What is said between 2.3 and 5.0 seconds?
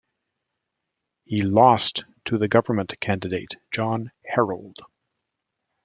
the Government candidate, John Harold.